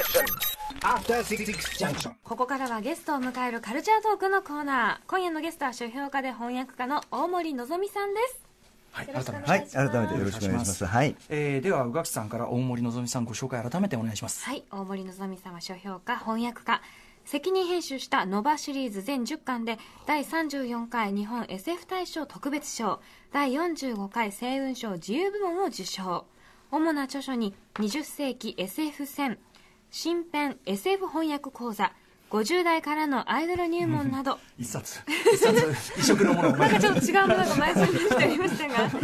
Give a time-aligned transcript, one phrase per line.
[0.00, 1.44] After Six
[1.78, 2.12] Junction.
[2.24, 5.10] ここからはゲストを迎えるカルチャートークのコーナー。
[5.10, 8.40] 今夜のゲストは書評家で翻訳家の大森のぞみさんです。
[8.92, 9.50] はい、改めてます。
[9.50, 10.86] はい、改めてよろしくお願いします。
[10.86, 11.14] はい。
[11.28, 14.42] えーでは宇垣さんから大森のぞみさんご紹介改めてお願いします。
[14.42, 16.80] はい大森のぞみさんは書評家翻訳家。
[17.26, 23.00] 責任編集した「ノバ」シリーズ全10巻で第34回日本 SF 大賞特別賞。
[23.32, 26.24] 第45回星雲賞自由部門を受賞。
[26.70, 29.38] 主な著書に20世紀 SF 戦
[29.90, 31.92] 新編 SF 翻訳講座
[32.30, 34.38] 50代からのアイドル入門など。
[34.56, 35.00] 一冊。
[35.32, 35.74] 一冊。
[35.98, 36.48] 異色のもの。
[36.50, 38.98] を なんかちょっと違うものが埋葬にしておりましたが、そ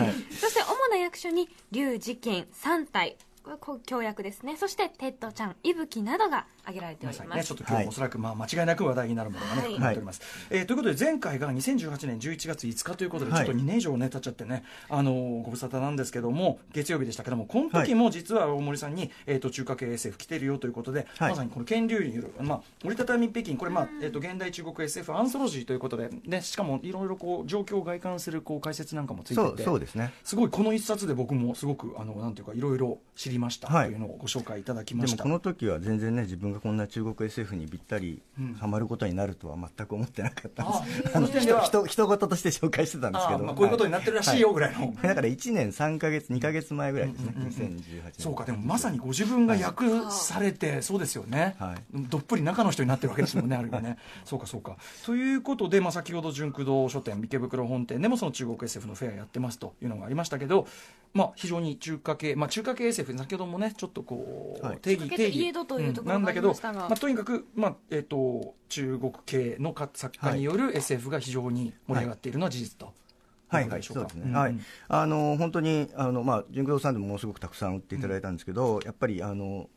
[0.49, 4.57] して主な訳書に劉慈欣『三体』これこう共訳ですね。
[4.57, 7.47] そしてテッド・チャン『息吹』などが挙げられております。
[7.47, 13.47] ちょっと今日もおそらく、まあ、間違いなく話題になるものがね、はい含まれております、えーということで前回が2018年11月5日ということで、はい。
[13.47, 21.31] ちょっと2年以上ね経っちゃってねあのーご無沙汰なんですけども月曜日でしたけどもこの時も実は大森さんに、えー、と中華系 SF 来てるよということで、はい。
[21.31, 30.13] まさにこのケン・リュウによる、まあ、折りたたみ北京これ、まあえー、と現代中国 SF アンソロジーということで、ね、しかもいろいろこう状況を外観するこう解説なんかもついてそう、てそうですね。
[30.25, 33.87] すごいこの一冊で僕もすごくあのなんていうかいろいろ知りましたはい。
[33.87, 35.17] というのをご紹介いただきました。
[35.17, 38.55] でもこの時は全然ね自分がこんな中国 SF にぴったりうん。
[38.55, 41.13] ハマることになるとは全く思ってなかったんあです。
[41.13, 44.95] そ の時点では人人事として紹介してたんですけど、まあこういうことになってるらしいよぐらいの。
[45.03, 48.13] だから1年3か月2か月前ぐらいですね、うんうんうん2018年。
[48.19, 51.77] そうかでもまさにご自分が訳されて、そうですよね、はい。
[52.09, 53.99] どっぷり中の人になってるわけですもんねある意味ね。
[54.25, 54.77] そうかそうか。
[55.05, 60.67] ということで、まあ、先ほど純駆動書店池袋本店でもその中国 SF のフェアやってますというのがありましたけど、
[61.15, 64.79] まあ、非常に中華系、まあ、中華系 SF 先ほどもねちょっとこう、はい。
[64.79, 65.41] 定義定義。
[65.41, 72.95] いえどというところがあなんだけどりまあ、とにかく、まあえっと中国系の作家による SF が非常に盛り上がっているのは事実と。
[73.49, 73.69] はい。
[73.69, 74.33] はい、そううですね、ん。
[74.33, 74.57] はい、
[74.89, 79.69] あの本当にあの、まあ、純駆動さんでもものすごくたくさん売っていただいたんですけど、やっぱりあの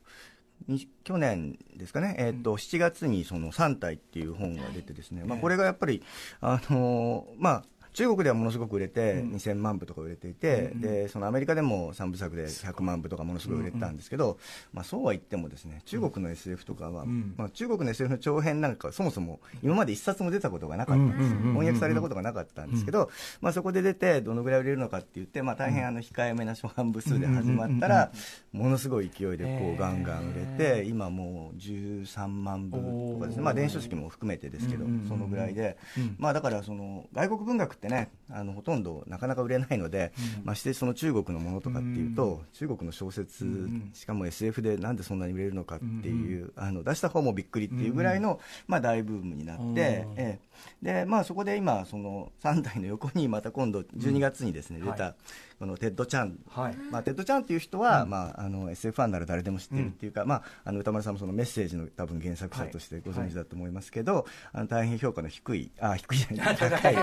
[0.68, 5.42] に去年ですかね、えーと7月にその3体っていう本が出てですね、まあ、ええ。
[5.42, 6.04] これがやっぱり、
[6.42, 9.32] あのまあ、中国ではものすごく売れて、うん。
[9.34, 14.38] 2000万部とか売れていて、うんでそのアメリカでも3部作で100万部とかものすごい売れてたんですけど、
[14.74, 17.34] まあ、そうは言ってもですね中国の SF とかは、うん。
[17.38, 23.10] まあ、中国の SF の長編なんかはそもそも今まで一冊も出たことがなかったんです、翻訳されたことがなかったんですけど、
[23.42, 28.12] まあ、そこで出てどのぐらい売れるのかって言って、まあ、大変あの控えめな初版部数で始まったら
[28.52, 32.78] ものすごい勢いでこうガンガン売れて今もう13万部
[33.14, 36.16] とかですね、まあ、電子書籍も含めてですけどそのぐらいで、うん。
[36.18, 40.46] まあ、だからその外国文学ってねあのほとんどなかなか売れないので、うん。
[40.46, 42.46] ましてその中国のものとかっていうと、うん。
[42.54, 49.78] 中国の小説、うんしかも SF でなんでそんなに売れるのかっていう、あの出した方もびっくりっていうぐらいの、まあ、大ブームになって、うん。
[49.80, 50.40] ええ。
[50.82, 55.16] でまあ、そこで今その3台の横にまた今度12月にですね、出はた
[55.60, 56.40] このテッド・チャン。
[56.50, 56.76] はい。
[56.90, 66.96] まあ、テッド・チャンっていう人は、まあ、あの SF ファンなら誰でも知ってるっていうか、まあ、あの宇多丸さんもそのメッセージの多分原作者としてご存知だと思いますけど、あの大変評価の低いあ低いじゃない 高い。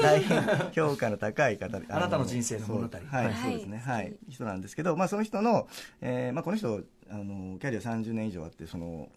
[0.00, 0.42] 大変
[0.72, 2.96] 評価の高い方 あなたの人生の物語。
[2.96, 3.34] そうはい、はい。
[3.34, 5.66] そうですね、はい、人なんですけど、まあ、その人の、
[6.00, 9.08] えーまあ、この人あのキャリア30年以上あってその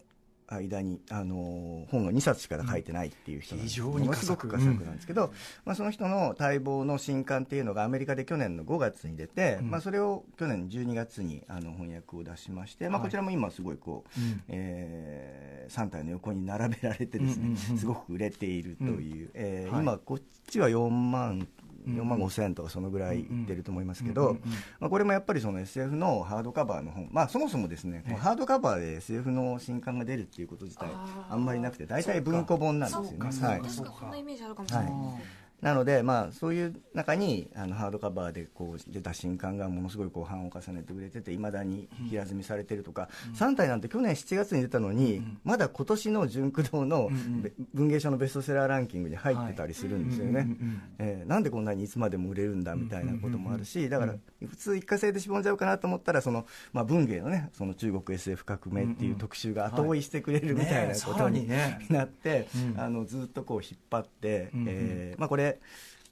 [0.48, 3.74] 間にあの本を2冊しか書いてないっていう人なんです。
[3.74, 5.32] 非常にものすごく寡作寡作なんですけど、
[5.64, 9.70] まあ、その人の待望の新刊っていうのがアメリカで去年の5月に出て、うん。
[9.70, 13.08] まあ、それを去年12月にあの翻訳を出しまして、まあ、はい。
[13.08, 14.42] こちらも今すごいこう、うん。
[14.48, 17.78] え3体の横に並べられてですね、うんうんうん。
[17.78, 19.82] すごく売れているという、えーはい。
[19.82, 21.48] 今こっちは4万うん
[21.88, 24.36] 4万5千とかそのぐらいいってると思いますけど
[24.78, 28.14] まあ、これもやっぱりその SF のハードカバーの本、まあ、そもそもですね、ええ。
[28.14, 30.88] ハードカバーで SF の新刊が出るっていうこと自体
[31.28, 33.46] あんまりなくて大体文庫本なんですよね。
[33.46, 33.60] はい。
[33.60, 35.24] 確かこんなイメージあるかもしれないですね、
[35.60, 54.14] なので、まあ、そういう中にあのハードカバーでこう出た新刊がものすごいこう版を重ねて売れてていまだに平積みされてるとか、3体なんて去年7月に出たのに、まだ今年の純駆動のうん文芸賞のベストセラーランキングに入ってたりするんですよね、はいうんうんうんえーなんでこんなにいつまでも売れるんだみたいなこともあるしだから
[54.46, 61.48] 普通一過性でしぼんじゃうかなと思ったらその、まあ、文芸のねその中国 SF 革命っていう特集が後追いしてくれるみたいなことに
[61.90, 62.80] なって、うん。
[62.80, 64.66] あのずっとこう引っ張って、うんうん。
[64.68, 65.47] えーまあ、これ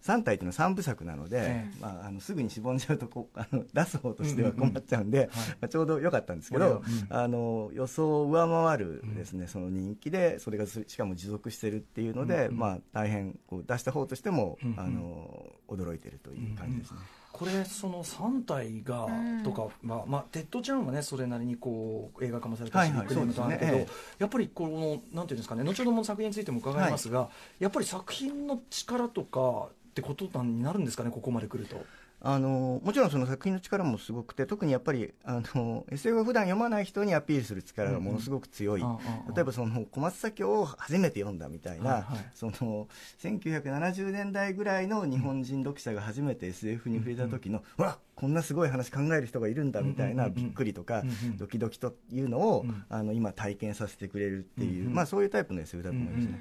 [0.06, 1.80] 3体っていうのは3部作なので、ええ。
[1.80, 5.28] まあ、あのすぐにしぼんじゃうとこう あの出す方としては困っちゃうんで、はい。
[5.28, 12.58] まあ、ちょうど良かったんですけどは、あの予想を上回るですね、その人気でそれがすしかも持続してるっていうので、うんうん。
[12.58, 14.80] まあ、大変こう出した方としても、うんうん。
[14.80, 16.98] あの驚いてるという感じですね。
[17.38, 19.42] これその三体がうん。
[19.42, 23.06] とか、まあまあ、テッド・チャンはねそれなりにこう映画化もされたし、はいはい。
[23.08, 27.28] ビッグネームとあるけど、そうですねやっぱりこのなんていうんですかね後ほども作品についても伺いますが、
[27.58, 31.76] やっぱり作品の力とかってことになるんですかねここまで来ると。
[32.20, 38.98] あのもちろんその作品の力もすごくて特にやっぱりあの SF を普段読まない人にアピールする力がものすごく強い、うんうん、
[39.34, 42.88] 例えばその小松左京を初めて読んだみたいな、はいはい、その
[43.22, 51.02] 1970年代ぐらいの日本人読者が初めて SF に触れた時の、うん、わこんなすごい話考える人がいるんだみたいなびっくりとか、
[51.36, 56.40] ドキドキというのを、あの今体験させてくれるっていう、まあ、そういうタイプの SF だと思いますね。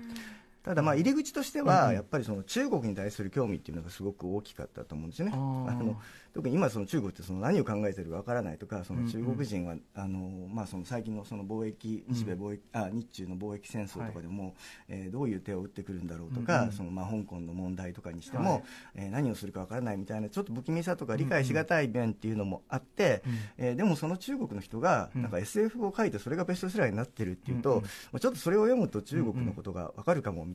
[0.65, 5.33] ただまあ入り口としてはやっぱりその中国に対する興味っていうのがすごく大きかったと思うんですよね。
[5.33, 6.01] あの
[6.35, 14.51] 特に今その中国ってその何を考えてるかわからないとかその中国人は、あのまあ、その最近のその貿易日米貿易、あ日中の貿易戦争とかでも、は
[14.89, 18.61] えどういう手を打ってくるんだろうとか、そのまあ香港の問題とかにしても、は
[18.95, 27.81] え何をするかわからないみたいなちょっと不気味さとか理解しがたい面っていうのもあって、うえでもその中国の人がなんか SF を書いてそれがベストセラーになってるっていうと、
[28.11, 30.54] うちょっとそれを読むと中国のことがわかるかもみ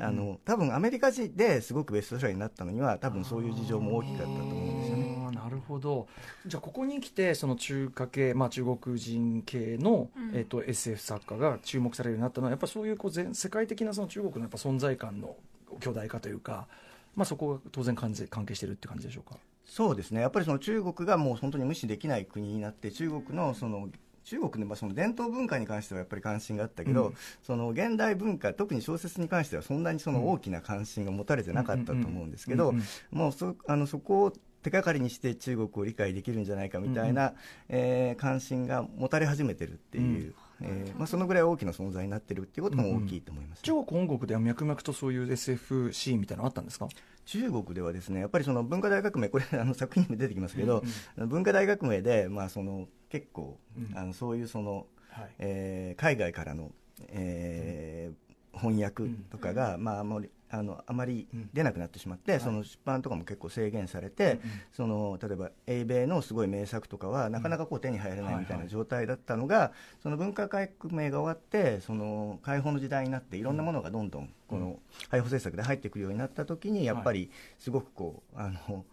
[0.00, 5.10] あの多分アメリカ人ですごくベストセラーになったのには多分そういう事情も大きかったと思うんですよね。
[5.32, 6.08] なるほどど
[6.46, 15.36] じゃあここに来てその中華系、まあ、中国人系の、うん、えーと、SF 作家が注目されるようになったのはやっぱそういうこう全世界的なその中国のやっぱ存在感の
[15.80, 16.68] 巨大化というか、
[17.16, 19.38] まあ、そこが当然関関係してるって感じでしょうか？
[19.64, 23.88] そうですねやっぱりその中国がもう本当に無視できない国になって中国のその
[24.24, 32.74] 中国のその伝統文化に関してはやっぱり関心があったけど、うん、その現代文化特に小説に関してはそんなにその大きな関心が持たれてなかったと思うんですけど、
[33.10, 34.32] もうそあのそこを
[34.62, 37.34] 手がかりにして中国を理解できるんじゃないかみたいな、うん、
[37.70, 40.34] えー、関心が持たれ始めてるっていう。
[40.60, 46.88] うん、えー、まあ、そのぐらい大きな存在になってるっていうことも大きいと思います、うんうん、中国本国では脈々とそういう SF シーンみたいなのあったんですか？
[47.24, 50.82] 中国ではですねやっぱりその文化大革命これあの作品にも出てきますけど、
[51.16, 56.70] うんうん、文化大革命で、まあ、その結構、うん、あのそういうその、はい、えー、海外からの、
[57.08, 64.40] えー、翻訳とかが、まあ、あまりあのあまり出なくなってしまって、うん、その出版とかも結構制限されて、はい、
[64.72, 69.72] その例えば英米のすごい名作とかはなかなかこう手に入らないみたいな状態だったのが、はいはい、
[70.02, 78.84] その文化革命が終わってその解放の時代になっていろんなものがどんどんこの解放政策で入ってくるようになった時にやっぱりすごくこうあの。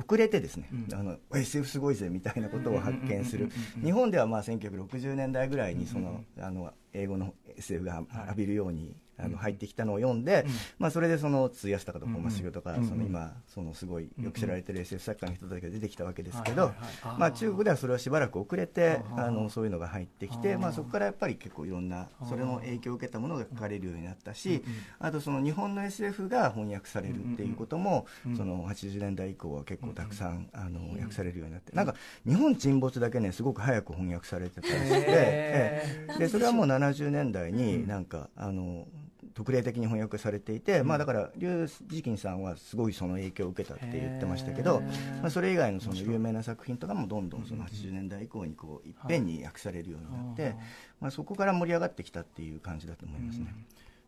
[0.00, 3.50] 遅れてですね、うん、あの SF すごいぜみたいなことを発見する。
[3.82, 10.46] 日本ではまあ1960年代ぐらいにその、あの英語の SF が浴びるようにあの入ってきたのを読んで、
[10.78, 16.72] まあ、それでその通安高と本間茂とか、その今そのすごいよく知られてる SF 作家の人たちが出てきたわけですけど、
[17.18, 24.62] まあ、中国ではそれはしばらく遅れてあのそういうのが入ってきて、まあ、そこからやっぱり結構いろんなそれの影響を受けたものが書かれるようになったし、
[24.98, 28.06] あとその日本の SF が翻訳されるっていうことも、
[28.36, 31.94] その80年代以降は結構たくさんあの訳されるようになってなんか
[32.26, 35.82] 日本沈没だけねすごく早く翻訳されてたりして
[36.18, 38.86] でそれはもう70年代になんかあの
[39.34, 44.80] 特例的に翻訳されていて、うん、まあ、だから劉慈欣さんはすごいその影響を受けたって言ってましたけど、
[45.20, 50.54] まあ、それ以外のその有名な作品とかもどんどんその80年代以降にこういっぺんに訳されるようになって、
[51.00, 53.54] まあ、そこから盛り上がってきたっていう感じだと思いますね。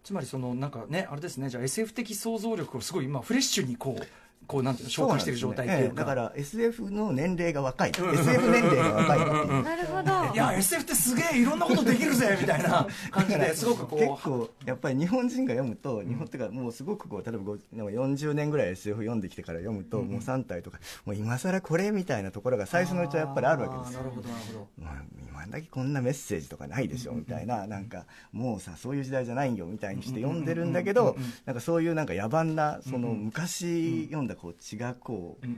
[0.03, 4.07] つまりそのなんかねあれですねじゃあ SF 的想像力をすごい今フレッシュにこう
[4.47, 5.89] こうなんていうの紹介している状態っていうか、ね。
[5.89, 7.91] ええ、だから SF の年齢が若い。
[7.91, 9.19] SF 年齢が若い
[9.63, 10.35] なるほど。
[10.35, 13.99] いや SF ってすげえいろんなことできるぜみたいな感じですごくこう。
[13.99, 17.55] 結構やっぱり日本人が読むと日本っていうかもうすごくこう例えば
[17.93, 24.01] 40年ぐらい SF 読んできてから読むと、もう3体とかもう今更これみたいなところが最初のうちはやっぱりあるわけですよ。
[24.01, 24.95] なるほどなるほど、まあ、
[25.29, 27.67] 今だけこんなメッセージとかないでしょみたいな。
[27.67, 35.51] なんかもうさそういう時代じゃないよみたいにして読んでるんだけどなんかそういうなんか野蛮なその昔読んだこう血がこうう、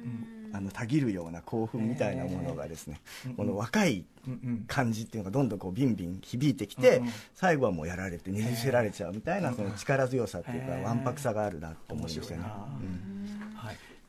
[0.52, 3.00] あのたぎるような興奮みたいなものがですね、
[3.37, 4.04] この若い
[4.66, 7.02] 感じっていうのがどんどんこうビンビン響いてきて、
[7.35, 12.43] 最後はもうやられてねじ伏せられちゃうみたいなその力強さっていうかわんぱくさがあるなと思いましたね。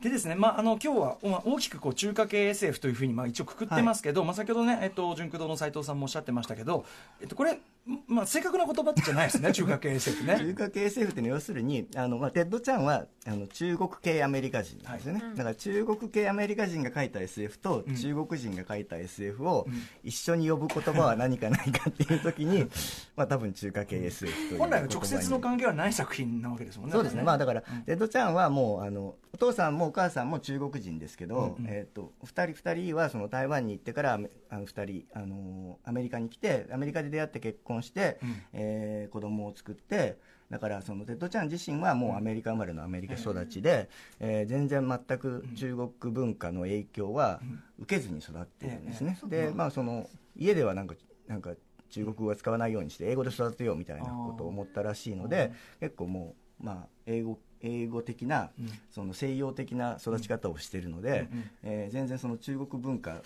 [0.06, 6.86] でですね、まあ、あの今日は、まあ、大きくこう中華系 SF というふうに、まあ、一応くくってますけど、はい、まあ、先ほどね、えっと、ジュンク堂の斎藤さんもおっしゃってましたけど、
[7.22, 7.60] えっと、これ、
[8.08, 10.38] まあ、正確な言葉じゃないですね、 中華系 SF ね。
[10.38, 15.24] 中華系 SF っていうのは要するに、あの、まあ、テッド・チャンは、あの、中国系アメリカ人なんですよね。
[15.24, 19.68] はい、だから中国系アメリカ人が書いた SF と、中国人が書いた SF を
[20.04, 22.68] 一緒に呼ぶ言葉は何かないかっていう時に、
[23.18, 24.60] まあ、多分中華系 SF という。
[24.60, 26.94] 本来は直接の関係はない作品なわけですもんね。
[26.94, 27.24] そうですね。
[27.24, 34.18] まあ、だから、テッド・チャンはもう、あの、お父さんもお母さんも中国人ですけど、うんうん、えっ、ー、と、二人二人はその台湾に行ってから、あ
[34.58, 40.18] の二人、あの、アメリカに来て、アメリカで出会って結婚して、うん、えー、子供を作って、
[40.50, 43.90] だからそのテッド・チャン自身はもうアメリカ生まれのアメリカ育ちで、
[44.22, 47.42] うん、えー、全然全く中国文化の影響は
[47.80, 49.20] 受けずに育ってるんですね。
[49.26, 50.96] で、まあその、家ではなんか、
[51.28, 51.56] なんか
[51.90, 55.52] 中国語は使わないようにして英語で育てようみたいなことを思ったらしいので、
[55.82, 58.70] 結構もう、まあ、英語英語的な、うん。
[58.92, 61.28] その西洋的な育ち方をしているので、
[61.64, 63.22] えー全然その中国文化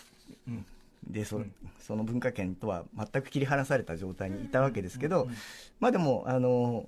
[0.48, 0.66] うん。
[1.08, 1.54] でそ,、うん。
[1.80, 5.28] その文化圏とは全く切り離された状態にいたわけですけど、
[5.80, 6.88] まあでもあの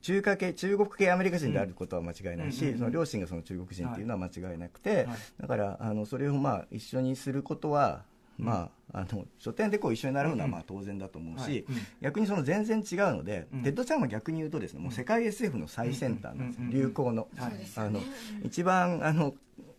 [0.00, 5.16] 中華系中国系アメリカ人であることは間違いないし、その両親がその中国人っていうのは間違いなくて、はい。
[5.40, 8.02] だからあのそれをまあ一緒にすることは、
[8.38, 11.66] まあ、あの書店でこう一緒に習うのはまあ当然だと思うし、
[12.00, 13.62] 逆にその全然違うので、うん。
[13.62, 17.52] テッド・チャンは逆に言うとですねもう世界 SF の最先端なんですよ、うん流行の,、はい。
[17.76, 18.00] あの
[18.44, 19.34] 一番あの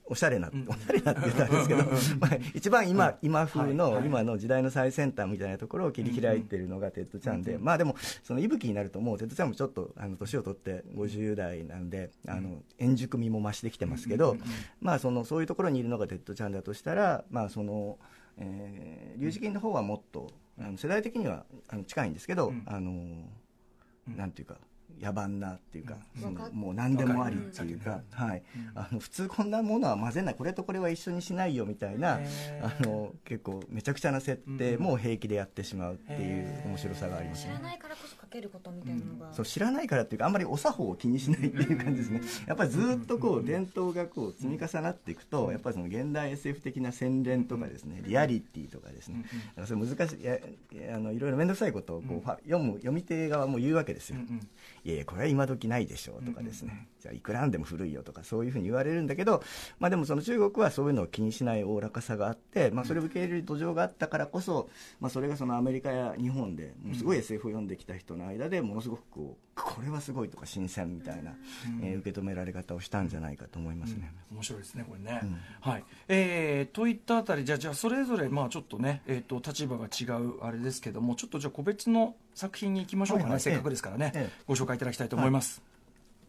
[0.06, 1.84] おしゃれな、おしゃれなって言ったらあれですけど、
[2.20, 14.36] まあ、一番今,、今風の、今の時代の最先端みたいなところを切り開いてるのがテッド・チャンで、まあでもその息吹になるともうテッド・チャンもちょっとあの年を取って50代なんであの円熟味も増してきてますけど、
[14.82, 17.98] まあそのそういうところにいるのがテッド・チャンだとしたらまあその、
[18.38, 22.64] えー、劉慈欣の方はもっとあの世代的にはあの近いんですけど、うん。
[22.66, 24.18] あのうん。
[24.18, 24.58] なんていうか
[25.02, 26.22] 野蛮なっていうか、うん。
[26.22, 28.44] そのもう何でもありっていうか、はい。
[28.76, 30.36] あの普通こんなものは混ぜない。
[30.36, 32.20] これとこれは一緒にしないよみたいな
[32.62, 37.54] あの結構めちゃくちゃな設定も平気でやってしまうっていう面白さがありますね。
[37.54, 37.60] 知ら。
[37.60, 42.22] ないからこそ書けることみたいなのが、そう知らないからっていうかあんまりお作法を気にしないっていう感じですね。
[42.48, 49.24] やっぱりずっとこう伝統がこう積み重なっていくとやっぱりその現代 SF 的な洗練とかですねリアリティとかですね。
[49.24, 54.18] だからそれ難しいいやあのいろいろ面倒くさいことをこう読む読み手側も言うわけですよ。
[54.18, 54.48] うんうん。
[54.84, 59.44] いやいやこれは今時ないでしょうとかですね、じゃあいくらなんでも古いよとかそういうふうに言われるんだけど、
[59.80, 71.36] まあ、でもその中国はそういうのを気にしないおおらかさがあって、まあ、それを受け入れる土壌があったからこそ、まあ、それがそのアメリカや日本でもうすごい SF を読んできた人の間でものすごくこうこれはすごいとか新鮮みたいな、
[71.84, 74.12] えー受け止められ方をしたんじゃないかと思いますね。
[74.32, 75.38] 面白いですねこれね、うん。
[75.62, 75.84] はい。
[76.08, 83.42] えー、といったあたりじゃあじゃあそれぞれまあちょっとね、えー、と立場が違うあれですけどもちょっとじゃあ個別の作品に行きましょうかね、はいはい。
[83.42, 84.42] せっかくですからね、ええ。
[84.48, 85.62] ご紹介いただきたいと思います、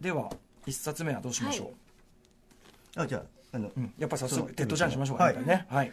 [0.00, 0.30] では
[0.66, 1.72] 一冊目はどうしましょ
[2.96, 3.18] う、あじゃ
[3.52, 5.86] ああの、うん、やっぱ早速テッド・チャンにしましょうかね、はい。
[5.86, 5.92] は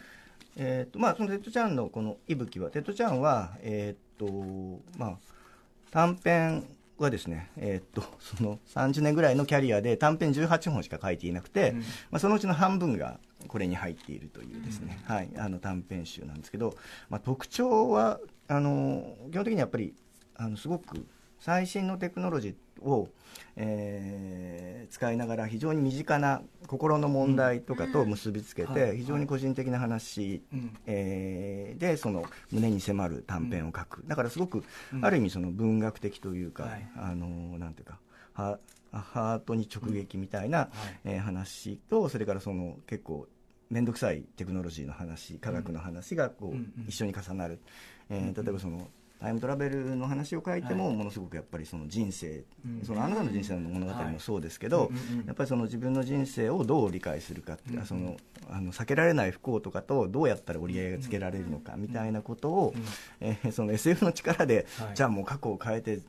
[0.56, 5.18] えーとまあ、そのテッド・チャンのこの息吹は、テッド・チャンは、えーとまあ、
[5.92, 6.66] 短編
[6.98, 11.78] はですね、えー、と その30年ぐらいのキャリアで短編18本しか書いていなくて、うん。
[11.78, 16.76] まあ、そのうちの半分がこれに入っているというですね、はい、あの短編集なんですけど、
[17.10, 19.94] まあ、特徴はあの基本的にやっぱり
[20.34, 21.06] あのすごく
[21.38, 23.08] 最新のテクノロジーを、
[23.56, 28.98] えー使いながら非常に身近な心の問題とかと結びつけて、はい。
[28.98, 30.42] 非常に個人的な話、
[30.84, 34.62] でその胸に迫る短編を書く、だからすごく、
[34.92, 35.04] うん。
[35.04, 36.88] ある意味その文学的というか、はい。
[36.96, 37.98] あのなんていうか
[38.34, 38.58] は
[38.92, 40.68] ハートに直撃みたいな、はい。
[41.04, 43.26] えー話とそれからその結構
[43.70, 47.60] 面倒くさいテクノロジーの話科学の話がこう、一緒に重なる、
[48.10, 48.88] えー例えばその
[49.22, 50.96] タイムトラベルの話を書いても、はい。
[50.96, 52.84] ものすごくやっぱりその人生、うん。
[52.84, 54.90] そのあなたの人生の物語もそうですけど、
[55.26, 58.16] やっぱりその自分の人生をどう理解するかってその
[58.50, 62.82] あの避けられない不幸とかとどうやったら折り合いがつけられるのかみたいなことを、うん
[63.20, 64.96] えーその SF の力で、はい。
[64.96, 66.00] じゃあもう過去を変えて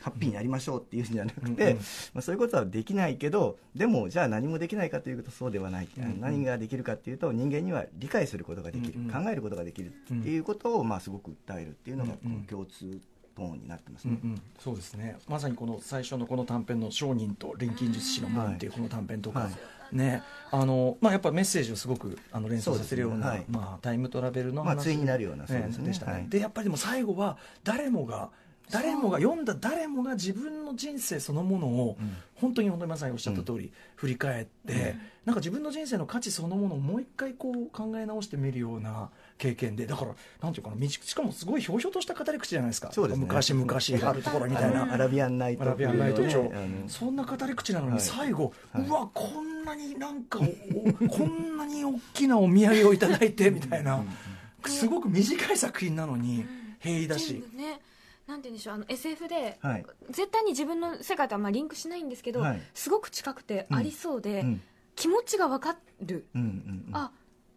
[0.00, 1.74] ハッピーになりましょうっていうんじゃなくて、
[2.14, 5.88] まあ、そういうことはできないけどでもじゃあ何もできないかというとそうではない、
[6.20, 13.00] 何ができるかっていうと人間には理解することができる、考えることができるっていうことを、まあ、すごく訴えるっていうのがこの共通
[13.34, 14.18] トーンになってますね。
[14.22, 15.16] うんうん、そうですね。
[15.28, 19.50] まさにこの最初のこの短編の「商人と錬金術師の門」っていうこの短編とか、は
[19.92, 19.96] い。
[19.96, 20.22] ね。
[20.50, 23.24] あのまあ、やっぱメッセージをすごくあの連想させるようなね。
[23.24, 23.44] はい。
[23.48, 28.30] まあ、タイムトラベルの話、まあ対になるようなそうですねでしたね、はいでやっぱりでも最後は誰もが
[28.72, 32.16] 誰もが読んだ誰もが自分の人生そのものを、うん。
[32.34, 43.26] 本当に本当にまさにおっしゃった通り、振り返って、なんか自分の人生の価値そのものをもう一回こう考え直してみるような経験でだからなんていうかなみしかもすごいひょうひょうとした語り口じゃないですかそうですね。
[43.26, 44.92] 昔々あるところみたいな。
[44.92, 48.00] アラビアンナイトアラビアンナイト調、あのそんな語り口なのにはい。
[48.00, 48.86] 最後、はい。
[48.86, 50.42] うわこんなになんかお
[51.08, 54.02] こんなに大きなお土産をいただいてみたいな。
[54.66, 56.46] すごく短い作品なのに
[56.80, 57.34] 平易だし。
[57.34, 57.80] 全部ね
[58.32, 59.86] なんて言うんでしょうあの SF で、はい。
[60.10, 62.62] 絶対に自分の世界とはまあリンクしないんですけど、はい。
[62.74, 64.62] すごく近くてありそうで、うん。
[64.96, 66.96] 気持ちが分かる、うんうんうん。
[66.96, 67.12] あ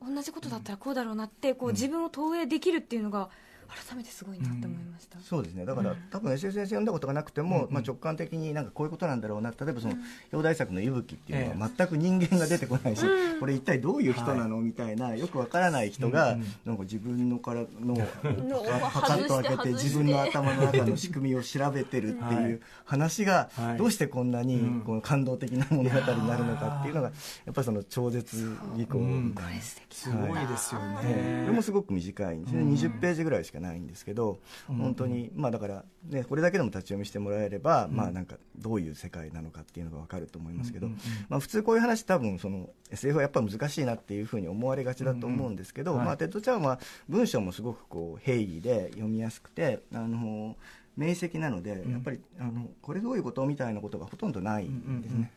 [0.05, 3.29] 同じことだったらこうだろうなってこう、自分を投影できるっていうのが
[3.67, 5.65] 改めてすごいなって思いました、そうですね。
[5.65, 9.51] だから、多分 SS 先生読んだことがなくても、まあ、直感的になんかこういうことなんだろうな。
[9.51, 9.95] 例えばその
[10.31, 13.39] 表題作の「息吹」っていうのは全く人間が出てこないし、うん。
[13.39, 23.77] これ一体どういう人なの、みたいなよくわからない人が、うんうんなんか自分のからののパカッと開けて自分の頭の中の仕組みを調べてるっていう話がはい。
[23.77, 24.81] どうしてこんなにうん。
[24.81, 27.07] この感動的な物語になるのかっていうのが
[27.45, 29.61] やっぱりその超絶技巧みたいな。
[29.61, 32.35] すごいですよね、これもすごく短い。
[32.37, 40.87] んですね、20ページぐらいしかかないんですけど、本当に、まあ、だから、ね、これだけでも立ち読みしてもらえれば、まあ、なんかどういう世界なのかっていうのが分かると思いますけど、
[41.29, 50.55] まあ、普通こういう話多分その SF はやっぱり難しいなっていうふうに思われがちだと思うんですけど、まあ、テッド・チャンは文章もすごくこう平易で読みやすくてあの
[50.97, 55.31] 明晰なので、やっぱりあのこれどういうことみたいなことがほとんどないんですね。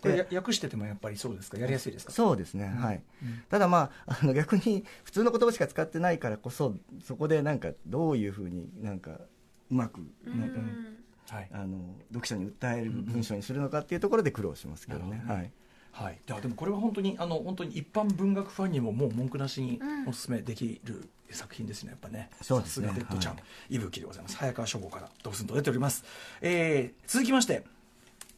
[0.00, 1.58] これ訳しててもやっぱりそうですか？
[1.58, 2.12] やりやすいですか？
[2.12, 3.02] そうですね、はい、
[3.48, 10.60] ただまあ あの逆に普通の言葉しか使ってないからこそそこでなんかどういうふうになんかうまくなんか、
[11.36, 11.78] はい、あの
[12.08, 15.52] 読者に訴える文章にするのかっていうところで苦労しますけどね、はい。
[15.92, 22.30] はい、ででもこれは本当にあの本当に一般文学ファンにももう文句なしにお勧めできる作品ですねやっぱね。
[22.40, 23.42] さすがデッドちゃん、はい、
[23.74, 24.36] 息吹でございます。
[24.36, 26.04] 早川書房からドスンと出ております、
[26.40, 27.64] えー、続きまして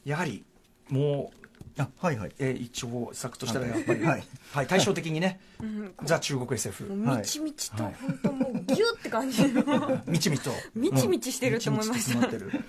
[0.07, 0.45] やはり
[0.89, 1.42] もう
[1.79, 2.33] あはいはい。
[2.39, 9.43] えー、一応作としたらやっぱり、はい、はい、対照的にね、うん、ザ中国 SF みちみちと本当もうギュって感じ
[10.07, 10.51] みちみちと。
[10.75, 12.19] みちみちしてると思いました、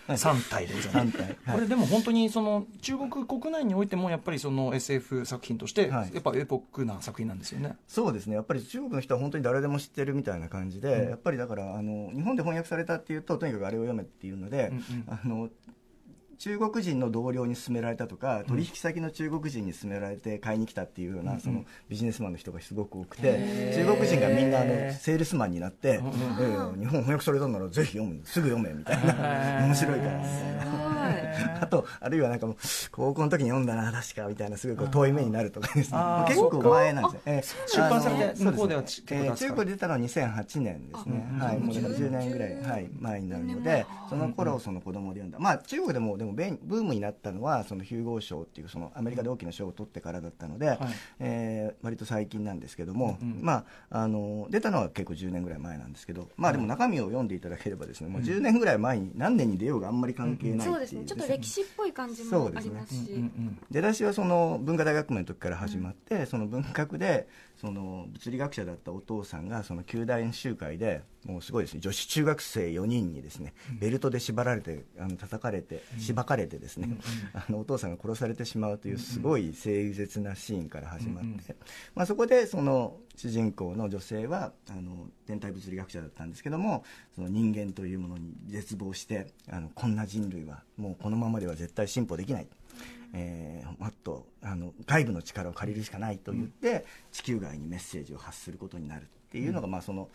[0.10, 7.76] うん、三体でございます、はい、これでも本当にその中国国内においてもやっぱりその SF 作品として、やっぱエポックな作品なんですよね。
[7.88, 8.36] そうですね。
[8.36, 15.50] やっぱり中国の人は本当に誰でも知ってるみたいな感じで、うん、やっぱりだからあの日本で翻訳されたっていうととにかくあれを読めっていうので、うんうん、あの
[16.38, 28.42] 中国人の同僚に勧められたとか、取引先の中国人に勧められて買いに来たっていうような、そのビジネスマンの人がすごく多くて、中国人がみんなあのセールスマンになって、えー、日本翻訳されたんならぜひ読むす。
[28.42, 29.66] ぐ読めみたいな。
[29.66, 30.18] 面白いから。
[30.18, 30.54] みたい。
[30.58, 30.94] な
[31.62, 32.56] あとあるいはなんかもう
[32.92, 36.00] 高校の時に読んだな確かみたいなすごい遠い目になるとかですね。
[36.28, 41.26] 結構前なんですよ、えー、出版されて向こうでは、えー、中国で出たのは2008年ですね。
[41.40, 41.58] はい。
[41.60, 45.40] もう10年ぐらい、はい、前になるのでその頃その子供で読んだ。
[45.40, 50.78] まあ中国でもでもブームになったのはそのヒューゴー賞っていうそのアメリカで大きな賞を取ってからだったので、はい、
[51.20, 61.04] えー、割と最近なんですけども、うんうん、まあ、あの出たのは結構10年ぐらい前なんですけど、まあ、でも中身を読んでいただければですね、もう10年ぐらい前に何年に出ようがあんまり関係ないう、そうですね。
[61.06, 63.30] ちょっと歴史っぽい感じもありますし、ね、
[63.70, 67.28] 出だしはその文化大学名の時から始まって、うん、その文学で
[67.64, 76.98] その物理学者だったお父さんがその九大演習会でもうすごいですね女子中学生4人にですねベルトで縛られてあの叩かれてしばかれてですね、
[77.34, 81.56] あのお父さんが殺されてしまうというすごい凄絶なシーンから始まって、
[81.96, 86.84] まあ、そこでその主人公の女性はあの天体物理学者だったんですけども
[87.16, 92.48] その人間というものに絶望してあのこんな人類はもうこのままでは絶対進歩できない。
[93.14, 100.10] えー、もっとあの外部の力を借りるしかないと言って、地球外にメッセージを発することになるっていうのが、まあその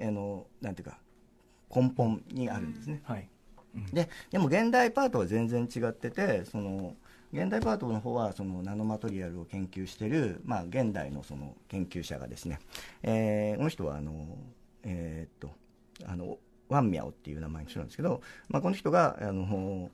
[0.00, 0.98] あのなんていうか
[1.74, 3.00] 根本にあるんですね。
[3.04, 3.28] はい
[3.92, 6.94] ででも現代パートは全然違っててその
[7.32, 12.58] 現代パートの方はそのナノマトリアルを研究してる、まあ、現代のその研究者がですね、
[13.02, 14.38] えー、この人はあの、
[14.84, 15.54] えー、っと
[16.08, 19.90] あのワンミャオっていう名前にしてるんですけど、まあ、この人があの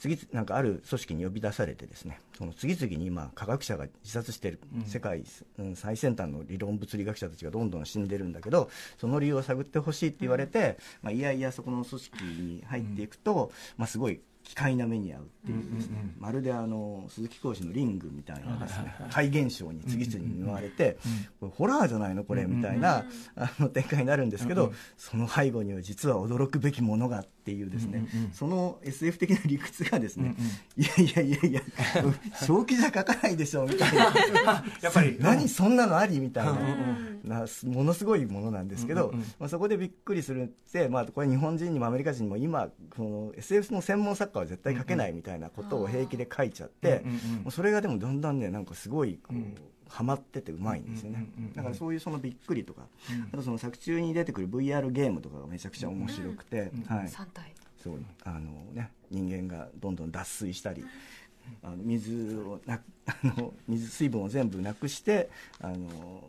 [0.00, 5.22] 次なんかある組織に呼び出されてですねその次々に今科学者が自殺している、世界、
[5.58, 20.96] うん、最先端の理論物理学者たちがどんどん死んでるんだけどその理由を探ってほしいって言われて、まあ、いやいやそこの組織に入っていくと、まあ、すごい奇怪な目に遭うっていうですね、うんうんうん、まるであの鈴木浩二のリングみたいなですね怪現象に次々に見舞われて、
[21.38, 23.04] これホラーじゃないのこれみたいな、
[23.36, 30.34] あの展開になるんですけど、その背後には実は驚くべきものがっていうですね、その SF 的な理屈がですね、
[30.76, 31.60] いやいやいやいや
[32.34, 34.02] 正気じゃ書かないでしょみたいな。
[34.80, 35.16] やっぱり。
[35.20, 36.52] 何そんなのありみたいな。
[37.24, 47.04] なものすごいものなんですけど、まあ、そこでびっくりするって、まあ、これ日本人にもアメリカ人にも今この SF の専門作家は絶対書けないみたいなことを平気で書いちゃって、
[47.42, 49.79] もうそれがでもだんだんねなんかすごいこう。
[49.90, 51.26] ハマっててうまいんですよね。
[51.54, 52.82] だからそういうそのびっくりとか、
[53.32, 57.08] あとその作中に出てくる VR ゲームとかがめちゃくちゃ面白くて、はい、
[57.82, 57.98] そう。
[58.24, 58.38] あの
[58.72, 60.84] ね人間がどんどん脱水したり
[61.62, 65.28] あの水をな あの水水分を全部なくして
[65.60, 66.22] あの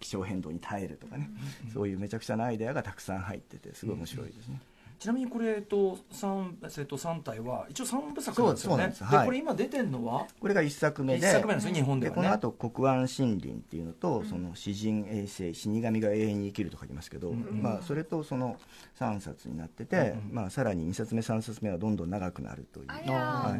[0.00, 1.30] 気象変動に耐えるとかね、
[1.72, 4.60] そういうめちゃくちゃなアイデアがたくさん入っててすごい面白いですね。
[4.98, 8.94] ちなみにこれと三えと三体は一応三部作なんですよね。
[8.98, 10.26] で、はい、これ今出てるのは？
[10.40, 18.56] これが一作目で、一作目なんですよ日本では、ね、この後国安森林っていうのと、うん、その詩人衛星死神が永遠に生きると書きますけど、うん、まあそれとその
[18.94, 22.86] 三冊になってて、うん、まあさらに二冊目三冊目はどんどん長くなるという。
[22.88, 23.56] は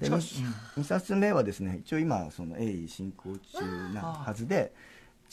[0.00, 0.04] い。
[0.04, 0.10] で
[0.76, 4.72] 二冊目はですね一応今その鋭意進行中なはずで。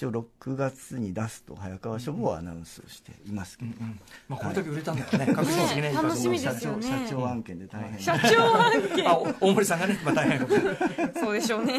[0.02, 5.94] 一応6月に出すと早川書房はアナウンスをしていますけど、うんうん、まあ、これだけ売れたんだね、確実にね。
[5.94, 7.08] 楽しみですよね。
[7.08, 8.00] 社長案件で大変。
[8.00, 9.06] 社長案件。
[9.08, 10.40] あ大森さんがね、まあ、大変。
[11.14, 11.76] そうでしょうね。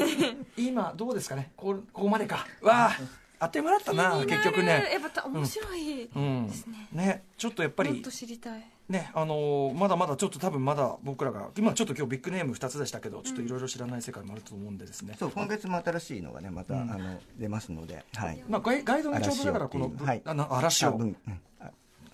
[0.56, 1.50] 今どうですかね？
[1.56, 2.46] こここまでか。
[2.60, 2.98] わあ
[3.40, 4.68] あっという間だったな結局ね。
[4.92, 7.90] やっぱ面白いうんですね、ねちょっとやっぱり。
[7.90, 15.02] もっと知りたいねあのーまだまだちょっと多分まだ僕らが今ちょっと今日ビッグネーム2つでしたけどちょっといろいろ知らない世界もあると思うんでです。
[15.02, 16.90] ね、そう今月も新しいのがねまた、うん。
[16.92, 20.22] あの出ますので、はい、まあ、ガイガイドがちょうどだからこの、はい。
[20.24, 21.00] あの嵐を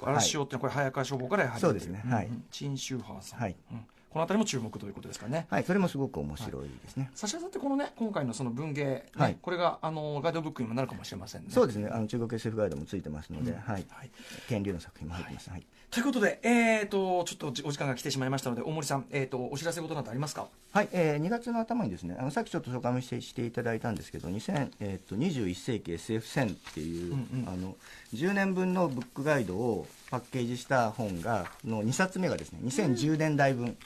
[0.01, 2.27] 嵐をってのはこれ早川消防からやはりそうですねはい。
[2.27, 2.45] うん。
[2.51, 3.57] 陳秀ハさん、はい。
[3.73, 7.11] うんこの辺りも注目ということですかね、はい、それもすごく面白いですね。
[7.15, 9.37] 差しさんってこのね今回のその文芸、ねはい。
[9.41, 11.49] これがあのガイドブックにもなるかもしれませんね。
[11.51, 14.11] そうですね、あの中国 SF ガイドもついてますので、はい、はい。
[14.49, 15.51] 天竜の作品も入ってます。
[15.51, 15.67] はい。
[15.91, 20.47] ということで、えー、とちょっとお時間が来てしまいましたので大森さん、えー、とお知らせ事などありますか？
[20.73, 27.49] はい、えー、2月の頭にですね、あのさっきちょっと紹介もしてしていただいたんですけど、2000えー、と21世紀 SF1000 っていう、うんうん。
[27.49, 27.77] あの
[28.15, 33.77] 10年分のブックガイドをパッケージした本がの2冊目がですね、2010年代分。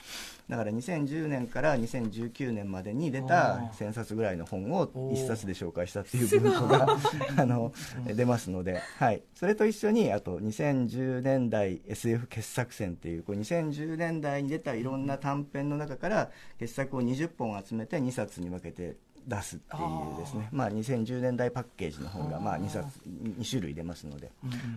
[0.49, 6.97] だから2010年から2019年までに出た1000冊ぐらいの本を1冊で紹介したっていう文庫が
[7.37, 7.73] あの
[8.05, 20.49] 出ますので、はい、それと一緒にあと2010年代 SF 傑作選っていうこう2010年代に出たいろんな短編の中から傑作を20本集めて2冊に分けて出すっていうですね。
[20.51, 24.31] まあ、2010年代パッケージの本がまあ2冊2種類出ますので、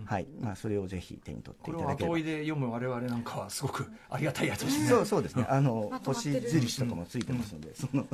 [0.05, 0.27] はい。
[0.41, 2.13] まあ、それをぜひ手に取っていただければ。
[2.13, 4.87] 後追いで読む我々なんかはすごくありがたいやつですね。
[4.87, 5.45] そうそうですね。
[5.49, 8.05] あの星印とかもついてますので、その。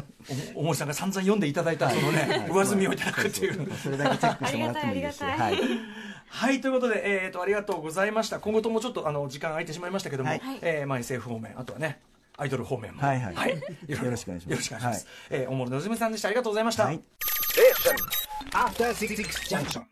[0.56, 5.80] お大森さんが散々読んでいただいたそのね 上積みをいただくっていうそれだけチェックしてもらってもいいですし、ありがたいありがはい、
[6.28, 8.40] はいということで、えー、とありがとうございました。
[8.40, 10.42] 今後ともちょっとあの時間空いてしまいましたけども、はい。
[10.62, 12.00] えーまあ、SF 方面あとはね
[12.38, 13.02] アイドル方面も。
[13.02, 13.52] はいはい。
[13.88, 14.50] よよろしくお願いします。
[14.50, 16.28] よろしくお願いします、はえー大森のぞみさんでした。
[16.30, 17.02] ありがとうございました、はい。
[18.52, 19.16] After Six
[19.50, 19.84] Junction.